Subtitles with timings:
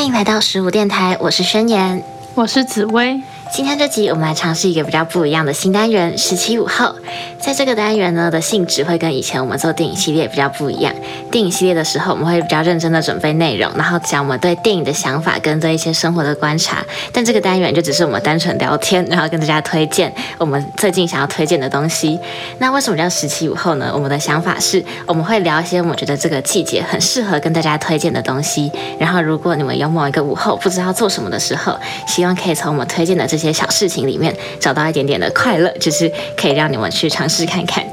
[0.00, 2.02] 欢迎来到十五电台，我是宣言，
[2.34, 3.20] 我是紫薇。
[3.52, 6.94] 今天这集我们来尝试一个比较不一样的新单元——十七午后。
[7.40, 10.94] 在这个单元呢的性质会跟以前我们做电影系列比较不一样。
[11.32, 16.84] 电影系列的时候，我们会比较认真的准备内容，然后讲我们对电影的想法跟对一些生活的观察。
[17.12, 22.20] 但这个单元就只是我们单纯聊天，然后跟大家推荐我们最近想要推荐的东西。
[22.58, 23.90] 那为什么叫十七午后呢？
[23.92, 28.70] 我们的想法是，我们会聊一些我觉得这个季节很适合跟大家推荐的东西。
[28.98, 31.76] 然后，如果你们有某一个午后不知道做什么的时候，
[32.06, 37.84] 希望可以从我们推荐的这些小事情里面找到一点点的快乐，就是可以让你们去尝试看看。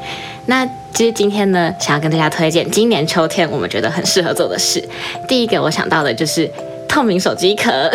[0.45, 4.83] 那其实今天呢，想要跟大家推荐今年秋天我们觉得很适合做的事。
[5.27, 6.49] 第一个我想到的就是
[6.87, 7.91] 透明手机壳。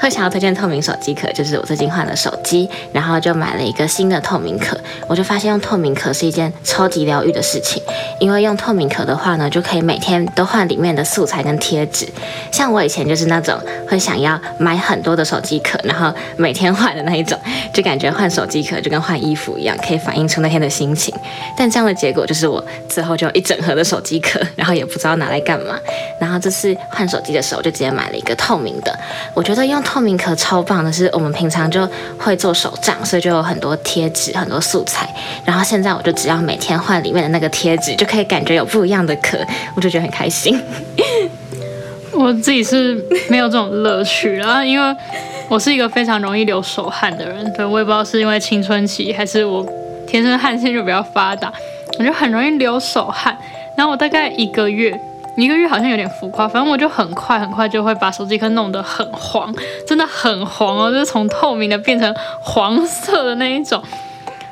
[0.00, 4.78] 会想要推荐透明手机壳，就是我最近换了手机，然后就买了一个新的透明壳。
[5.06, 7.82] 我就发现用透明壳是一件超级疗愈的事情，
[8.20, 12.08] 因为用透明壳的话呢，就可以每天都换里面的素材跟贴纸。
[12.52, 17.38] 像我以前就是那种会想要买很多的手机壳，然后每天换的那一种，
[17.72, 21.14] 就感觉换手机壳就跟换衣服一样，可以反映出那天的心情。
[21.56, 25.78] 但这样的结果就是我最后就一整盒的手机壳，然后也不知道拿来干嘛。
[26.20, 28.98] 然后这次换手机的时候，就直接买了一个透明的。
[29.34, 31.88] 我觉得用透明壳超棒的是，我们平常就
[32.18, 35.08] 会做手账，所以就有很多贴纸、很多素材。
[35.44, 39.38] 然后现在我就只要每天换里面的那个贴纸，就可以感觉有不一样的壳，
[39.74, 40.60] 我就觉得很开心。
[42.12, 42.94] 我自己是
[43.28, 44.96] 没有这种乐趣啊，因为
[45.48, 47.52] 我是一个非常容易流手汗的人。
[47.52, 49.66] 对我也不知道是因为青春期，还是我
[50.06, 51.52] 天生汗腺就比较发达，
[51.98, 53.36] 我就很容易流手汗。
[53.76, 54.98] 然后我大概一个月。
[55.36, 59.54] 一个月好像有点浮夸，反正我就很快很快就会把手机壳弄得很黄，
[59.86, 63.80] 真的很黄哦，就是从透明的变成黄色的那一种，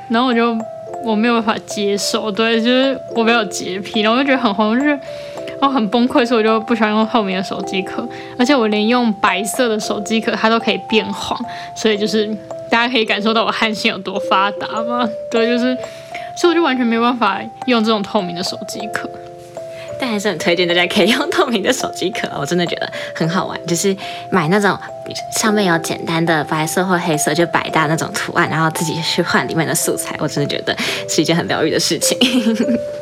[0.09, 0.57] 然后我就
[1.05, 4.97] 我没有办法接受，对，就是我没有洁癖，然后我就觉得很黄，就是
[5.61, 8.07] 我很崩溃，所以我就不喜欢用透明的手机壳，
[8.39, 11.39] 而且我连用白色的手机壳它都可以变黄，
[11.75, 12.27] 所以就是
[12.71, 15.09] 大家可以感受到我汗腺有多发达吗？
[15.31, 15.77] 对，就是，
[16.37, 19.09] 所以我就完全没有办法用这种透明的手机壳。
[19.99, 23.59] 但还是很推荐大家可以用透明的手机壳，我真的觉得很好玩。
[23.67, 23.97] 就是
[24.31, 24.79] 买那种
[25.39, 30.77] 上面有简单的白色或黑色就百搭那种图案，然后自己去换里面的素材，我真的觉得
[31.09, 32.19] 是一件很疗愈的事情。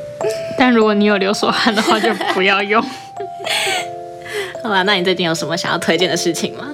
[0.58, 2.82] 但如果你有流手汗的话，就不要用。
[4.62, 6.66] 好吧，那你最近有什么想要推荐的事情吗？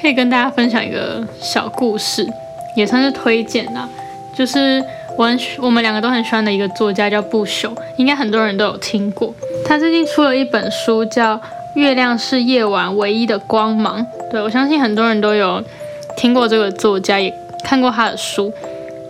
[0.00, 2.26] 可以跟大家分享一个小故事，
[2.76, 3.88] 也算是推荐啦，
[4.36, 4.84] 就是。
[5.18, 9.34] 我很我们两个都很喜欢的一个作家叫不朽，应该很多人都有听过。
[9.64, 11.34] 他最近出了一本书，叫
[11.72, 14.02] 《月亮是夜晚唯一的光芒》。
[14.30, 15.64] 对我相信很多人都有
[16.18, 17.32] 听过这个作家，也
[17.64, 18.52] 看过他的书。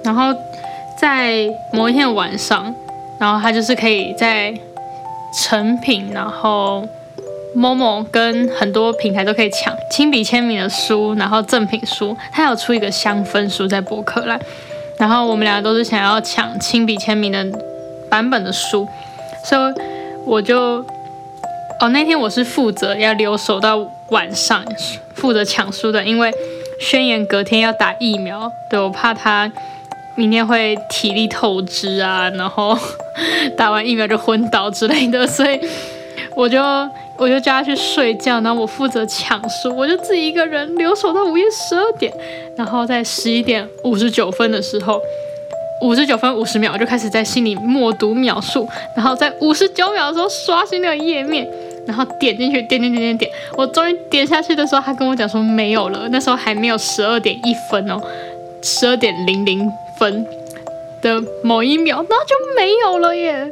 [0.05, 0.33] 然后
[0.97, 2.73] 在某一天晚上，
[3.19, 4.53] 然后他就是可以在
[5.33, 6.87] 成品，然后
[7.55, 12.17] 某某跟很多平台都可以抢亲笔签名的书，然后赠品书。
[12.33, 14.39] 他有出一个香氛书在博客来。
[14.99, 17.47] 然后我们两个都是想要抢亲笔签名的
[18.09, 18.89] 版本的书，
[19.45, 19.75] 所以
[20.25, 20.83] 我就
[21.81, 23.77] 哦那天我是负责要留守到
[24.09, 24.65] 晚上，
[25.15, 26.33] 负责抢书的，因为
[26.81, 29.53] 宣言隔天要打疫苗，对我怕他
[30.15, 32.75] 明天会体力透支啊，然后
[33.57, 35.61] 打完疫苗就昏倒之类的， 所以
[36.35, 36.61] 我就。
[37.19, 42.13] 我就叫他去睡觉，然后我负责抢书，我就自己一个人留守到午夜十二点，
[42.55, 45.01] 然后在十一点五十九分的时候，
[45.81, 51.49] 五十九分五十秒我就开始在心里默读秒数，然后在五十九秒的时候刷新那个页面，
[51.87, 57.99] 然后点进去，点点点点点，我终于点下去的时候，他跟我讲说没有了，那时候还没有十二点一分哦，
[58.63, 60.27] 十二点零零分
[61.03, 63.49] 的某一秒，然后就没有了耶。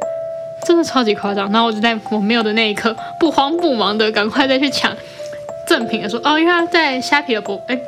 [0.65, 4.91] 真的超级夸张，然后我就在我没有的那一刻，不慌不忙的赶快再去抢
[5.67, 7.79] 赠品的说哦，因为他在虾皮的博哎，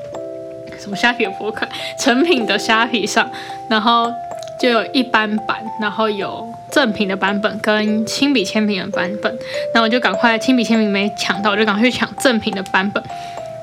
[0.79, 1.68] 什么虾皮的博客，
[2.00, 3.28] 成品的虾皮上，
[3.68, 4.12] 然后
[4.59, 9.36] 就有一般版，然后有赠品的版本跟亲笔签名的版本，
[9.74, 13.01] 那我就赶快亲笔签名没抢到，我就赶快去抢赠品的版本，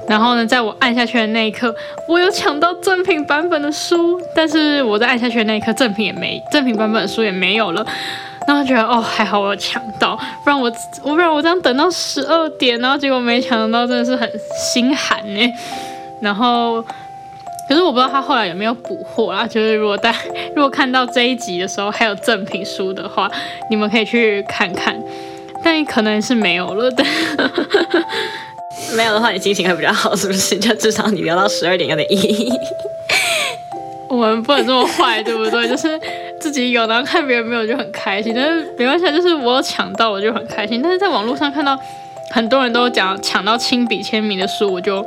[0.09, 1.75] 然后呢，在我按下去的那一刻，
[2.09, 7.87] 我有抢到赠品版本的书，但是我在按下去的那一刻，赠品也没赠品版本的书也没有了。
[8.47, 10.15] 然后觉得哦还好我有抢到，
[10.45, 10.71] 不然我
[11.03, 14.31] 我不然我这样等到十二点，然后结果没抢到，真的是很
[14.73, 15.53] 心寒呢。
[16.21, 16.83] 然后，
[17.67, 19.47] 可是我不知道他后来有没有补货啦。
[19.47, 20.15] 就是如果大
[20.55, 23.31] 如果看到这一集的时候还有赠品书的话，
[23.71, 24.95] 你们可以去看看。
[25.65, 27.03] 但可能是没有了的。
[28.96, 30.56] 没有的话，你心情会比较好，是不是？
[30.58, 32.52] 就至少你聊到十二点有点意义。
[34.08, 35.69] 我们不能这么坏，对不对？
[35.69, 36.00] 就是
[36.41, 38.32] 自己有，然后看别人没有就很开心。
[38.35, 40.81] 但是没关系，就是我抢到我就很开心。
[40.81, 41.76] 但是在网络上看到
[42.31, 45.05] 很多人都讲抢到亲笔签名的书，我就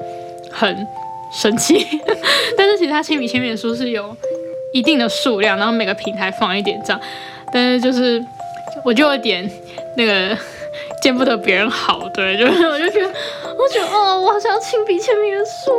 [0.52, 0.76] 很
[1.32, 1.88] 生气。
[2.58, 4.16] 但是其他亲笔签名的书是有
[4.74, 7.00] 一定的数量，然后每个平台放一点这样。
[7.54, 8.22] 但是就是
[8.84, 9.50] 我就有点
[9.96, 10.38] 那个
[11.02, 13.14] 见不得别人好，对，就是我就觉得，
[13.68, 15.72] 我觉得哦，我好想要亲笔签名的书。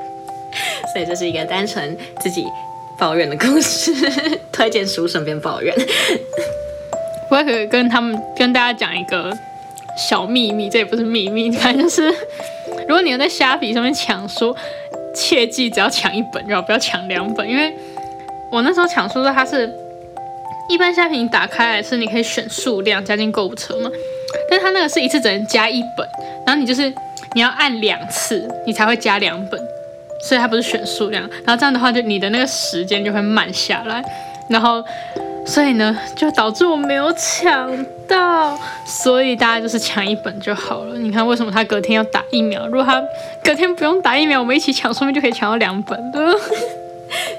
[0.92, 2.44] 所以这是一个单纯自己
[2.98, 3.90] 抱怨的故事，
[4.52, 5.74] 推荐书顺便抱怨。
[7.30, 9.32] 我也可以跟他们跟大家讲一个
[9.96, 12.06] 小秘密，这也不是秘密，反正就是，
[12.86, 14.54] 如果你要在虾皮上面抢书，
[15.14, 17.74] 切记只要抢一本，然后不要抢两本，因为
[18.52, 19.72] 我那时候抢书的它是，
[20.68, 23.90] 一般虾皮你打开来是你可以选数量加进购物车嘛，
[24.50, 26.06] 但是它那个是一次只能加一本，
[26.46, 26.92] 然后你就是
[27.36, 29.60] 你要按两次，你才会加两本。
[30.22, 34.02] 所以它不是选数量，然后这样的话，就你的那个时间就会慢下来，
[34.48, 34.82] 然后，
[35.46, 37.70] 所以呢，就导致我没有抢
[38.08, 40.96] 到，所以大家就是抢一本就好了。
[40.96, 42.66] 你看为什么他隔天要打疫苗？
[42.68, 43.00] 如果他
[43.44, 46.34] 隔天不用打疫苗，我们一起抢，说不定就可以抢到两本的。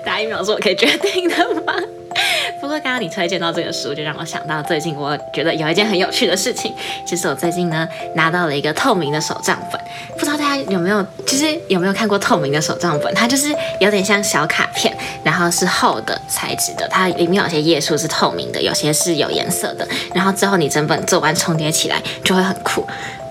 [0.08, 1.74] 打疫苗是我可以决定的吗？
[2.62, 6.74] 不过刚刚你推荐到这个书，就让我想到最近我觉得有一件很有趣的事情，
[7.06, 9.80] 就是我最近呢拿到了一个透明的手账本，
[10.18, 13.14] 不知道大家有没有，其实有没有看过透明的手账本？
[13.14, 22.88] 它就是有点像小卡片，然后是厚的材质的，它里面有些页数是透明的，有些是有颜色的，然后最后你整本做完重叠起来就会很酷。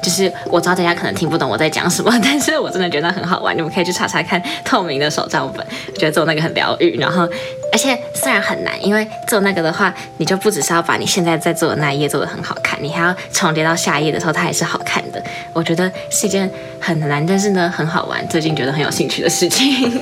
[0.06, 6.96] 就是我知道大家可能听不懂我在讲什么， 但是我真的觉得很好玩，你们可以去查查看透明的手账本，我觉得做那个很疗愈。
[7.00, 7.28] 然后，
[7.72, 15.20] 而且虽然很难，因为做那个的话，你就不只是要把你现在在做的那一页做的很好看，你还要重叠到下一页的时候，它也是好看的。
[15.52, 16.48] 我觉得是一件
[16.78, 19.92] 很难，但是呢很好玩，最近觉得很有兴趣的事情。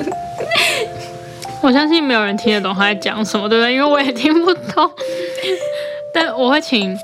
[1.62, 3.72] 我相信没有人听得懂他在讲什么，对不对？
[3.72, 4.90] 因为我也听不懂。
[6.12, 6.94] 但我会请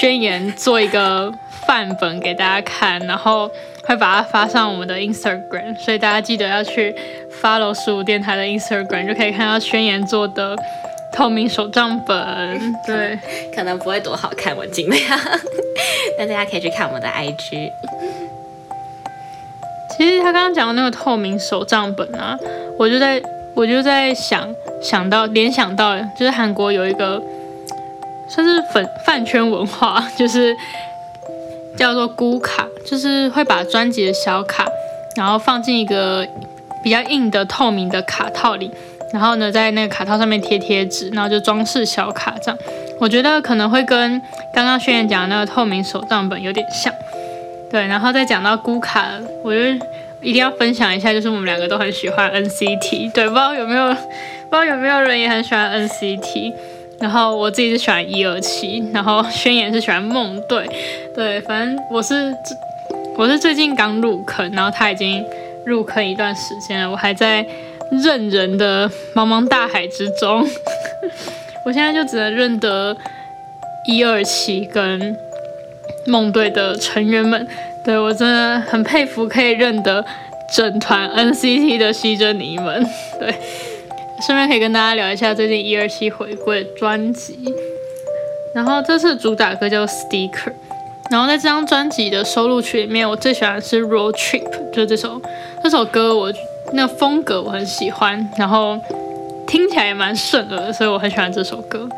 [0.00, 1.32] 宣言做一个。
[1.70, 3.48] 范本给大家看，然后
[3.84, 6.92] 会把它发上我们的 Instagram，所以大家记得要去
[7.40, 10.56] follow 十五电台的 Instagram，就可以看到宣言做的
[11.12, 12.74] 透明手账本。
[12.84, 13.16] 对，
[13.54, 15.00] 可能不会多好看，我尽量。
[16.18, 17.70] 但大家可以去看我们的 IG。
[19.96, 22.36] 其实他刚刚讲的那个透明手账本啊，
[22.80, 23.22] 我就在
[23.54, 24.52] 我就在想
[24.82, 27.22] 想到联想到，就是韩国有一个
[28.28, 30.52] 算是粉饭圈文化，就是。
[31.80, 34.66] 叫做孤卡，就是会把专辑的小卡，
[35.16, 36.26] 然后放进一个
[36.84, 38.70] 比较硬的透明的卡套里，
[39.14, 42.58] 然后呢，在那个卡套上面贴贴纸，然后就装饰小卡这样。
[43.00, 44.20] 我觉得可能会跟
[44.54, 46.92] 刚刚轩言讲的那个透明手账本有点像。
[47.70, 49.08] 对，然后再讲到孤卡，
[49.42, 49.58] 我就
[50.20, 53.10] 一定要分享一下，就是我们两个都很喜欢 NCT。
[53.12, 56.52] 对，不知道有没有，不知道有没有人也很喜欢 NCT。
[57.00, 60.68] 然后我自己是喜欢一二七，然后宣言是喜欢梦队，
[61.14, 62.34] 对，反正我是
[63.16, 65.24] 我是最近刚入坑，然后他已经
[65.64, 67.44] 入坑一段时间了，我还在
[67.90, 70.46] 认人的茫茫大海之中，
[71.64, 72.94] 我现在就只能认得
[73.86, 75.16] 一二七跟
[76.06, 77.48] 梦队的成员们，
[77.82, 80.04] 对我真的很佩服可以认得
[80.54, 82.86] 整团 NCT 的西珍妮们，
[83.18, 83.34] 对。
[84.20, 87.38] 顺便可以跟大家聊一下最近一二七回归专辑，
[88.54, 90.52] 然后这次主打歌叫 Sticker，
[91.10, 95.20] 然后在这张专辑的收录曲里面，我最喜欢的是 Road Trip，就是这首
[95.62, 96.32] 这首歌，我
[96.74, 98.78] 那风格我很喜欢，然后
[99.46, 101.88] 听起来也蛮顺耳的，所以我很喜欢这首歌。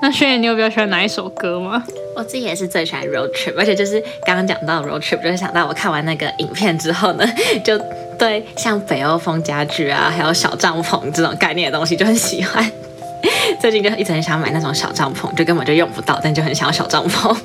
[0.00, 1.84] 那轩言，你有比较喜欢哪一首歌吗？
[2.16, 7.24] 我自己也是最喜欢 Road Trip，而且就是刚刚讲到 Road Trip，就是想到我看完那个影片之后呢，
[7.62, 7.80] 就。
[8.18, 12.66] 对，像北欧风家具啊，还有小帐篷这种概念的东西就很喜欢。
[13.60, 17.36] 最近就一直很想买那种小帐篷，就根本就用不到，但就很想要小帐篷。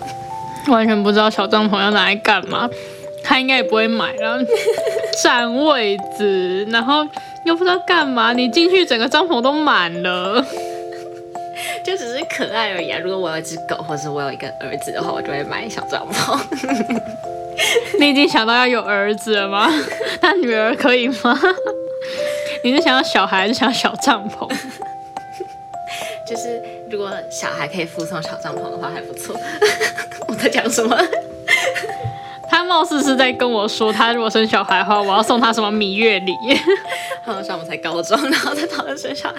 [0.69, 2.69] 完全不知道小帐篷要拿来干嘛，
[3.21, 4.39] 他应该也不会买了，
[5.21, 7.05] 占位子，然后
[7.43, 10.41] 又不知道干嘛，你进去整个帐篷都满了。
[11.85, 12.99] 就只是可爱而已啊！
[12.99, 16.39] 如果我有一只狗，或者我有一个儿子的话，我就会买小帐篷。
[17.99, 19.69] 你已经想到要有儿子了吗？
[20.21, 21.39] 那女儿可以吗？
[22.63, 24.47] 你是想要小孩，还是想要小帐篷？
[26.27, 29.35] 就是如果小孩可以附送小帐篷的话，还不错。
[30.27, 30.97] 我在讲什么？
[32.49, 36.33] 他貌似是在跟我说，他如果生小孩的话，我要送他什么蜜月礼？
[37.23, 39.35] 好像我们才高中，然后他讨论生小孩。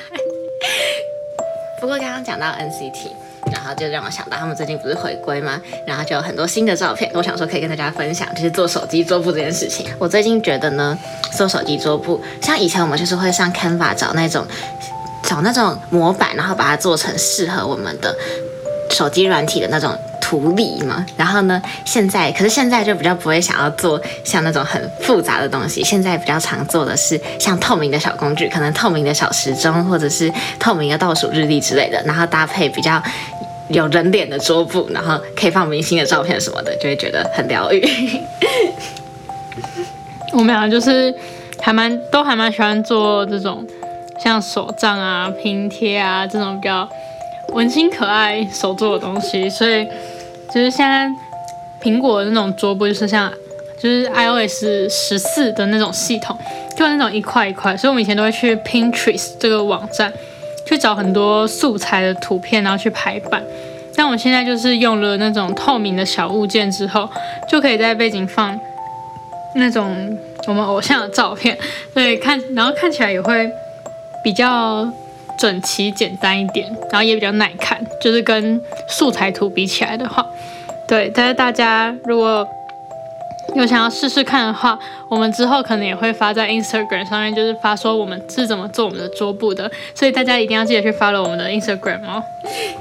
[1.83, 3.11] 不过刚刚讲到 NCT。
[3.51, 5.61] 然后就让我想到他们最近不是回归吗？
[5.85, 9.85] 然后就有很多新的照片，我想说可以跟大家分享，就是做手机桌布这件事情。
[9.99, 10.97] 我最近觉得呢，
[11.33, 14.47] 做手机桌布，像以前我们就是会上 Canva 找那种
[15.25, 18.17] 找那种模板，然后把它做成适合我们的
[18.91, 19.93] 手机软体的那种。
[20.33, 21.05] 图例嘛。
[21.15, 33.03] 然后呢，现在可是现在就比较不会想要做像那种很复杂的东西，现在比较常做的是像透明的小工具，可能透明的小时钟或者是透明的倒数日历之类的，然后搭配比较
[33.69, 37.87] 有人脸的桌布，然后可以放明星的照片什么的，就会觉得很疗愈。
[40.33, 41.15] 我们俩就是
[41.61, 43.67] 还蛮都还蛮喜欢做这种
[44.19, 46.89] 像手账啊、拼贴啊这种比较
[47.49, 49.87] 温馨可爱手做的东西，所以
[50.55, 51.11] 就是现在
[51.83, 53.33] 苹果的那种桌布就是像
[53.79, 56.37] 就是 iOS 十四的那种系统，
[56.77, 60.13] 就那种一块一块，所以我们以前都会去 Pinterest 这个网站
[60.67, 63.43] 去找很多素材的图片，然后去排版。
[63.95, 67.09] 但我现在就是用了那种透明的小物件之后，
[67.49, 68.59] 就可以在背景放。
[69.55, 70.17] 那种
[70.47, 71.59] 我们偶像的照片，
[71.93, 73.51] 对看，然后看起来也会
[74.25, 74.91] 比较
[75.39, 80.25] 整齐简单一点，然后也比较耐看，就是跟素材图比起来的话，
[80.87, 81.11] 对。
[81.15, 82.47] 但是大家如果
[83.57, 84.79] 有想要试试看的话，
[85.11, 92.23] 我们之后可能也会发在 Instagram 上面，就是发说我们是怎么做我们的桌布的，所以大家一定要记得去 follow 我们的 Instagram 哦。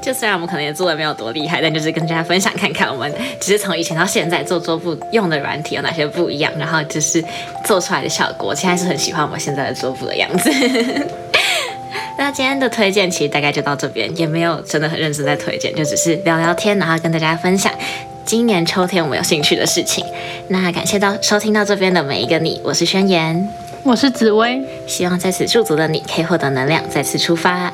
[0.01, 7.21] 就虽然我们可能也做的没有多厉害，但就是跟大家分享看看，我们其实从以前到现在做桌布用的软体有哪些不一样，然后就是
[7.65, 10.49] 做出来的效果，其实还是很喜欢我们现在的桌布的样子。
[12.21, 17.73] 那今天的推荐其实大概就到这边，也没有真的很认真在推荐，就只是聊聊天，然后跟大家分享。
[18.23, 20.05] 今年秋天我们有兴趣的事情，
[20.49, 23.49] 那感谢到收听到这边的每一个你，我是宣言，
[23.81, 27.73] 我是紫薇，希望在此驻足的你可以获得能量，再次出发。